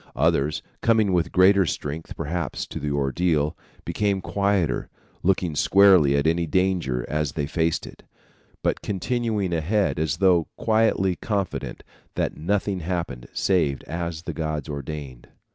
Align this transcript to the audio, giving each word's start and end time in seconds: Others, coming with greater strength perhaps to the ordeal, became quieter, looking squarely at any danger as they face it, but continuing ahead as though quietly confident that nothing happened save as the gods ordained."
Others, 0.15 0.63
coming 0.81 1.13
with 1.13 1.31
greater 1.31 1.63
strength 1.67 2.15
perhaps 2.15 2.65
to 2.65 2.79
the 2.79 2.89
ordeal, 2.89 3.55
became 3.85 4.19
quieter, 4.19 4.89
looking 5.21 5.53
squarely 5.55 6.17
at 6.17 6.25
any 6.25 6.47
danger 6.47 7.05
as 7.07 7.33
they 7.33 7.45
face 7.45 7.77
it, 7.85 8.01
but 8.63 8.81
continuing 8.81 9.53
ahead 9.53 9.99
as 9.99 10.17
though 10.17 10.47
quietly 10.57 11.15
confident 11.17 11.83
that 12.15 12.35
nothing 12.35 12.79
happened 12.79 13.27
save 13.31 13.83
as 13.83 14.23
the 14.23 14.33
gods 14.33 14.67
ordained." 14.67 15.27